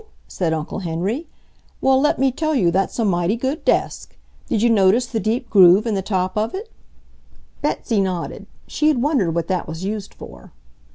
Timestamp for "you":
2.55-2.71, 4.63-4.69